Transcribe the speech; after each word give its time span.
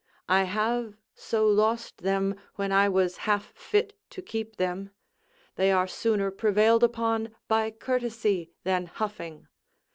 I 0.27 0.45
have 0.45 0.95
so 1.13 1.45
lost 1.45 1.99
them 1.99 2.33
when 2.55 2.71
I 2.71 2.89
was 2.89 3.17
half 3.29 3.51
fit 3.53 3.93
to 4.09 4.23
keep 4.23 4.55
them: 4.55 4.89
they 5.57 5.71
are 5.71 5.85
sooner 5.85 6.31
prevailed 6.31 6.83
upon 6.83 7.35
by 7.47 7.69
courtesy 7.69 8.51
than 8.63 8.87
huffing. 8.87 9.45